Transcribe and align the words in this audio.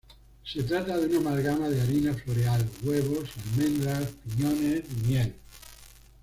Se 0.43 0.63
trata 0.63 0.97
de 0.97 1.05
una 1.05 1.17
amalgama 1.19 1.69
de 1.69 1.79
harina 1.79 2.11
floreal, 2.15 2.67
huevos, 2.81 3.29
almendras, 3.37 4.07
piñones 4.27 4.81
y 4.89 5.05
miel. 5.07 5.35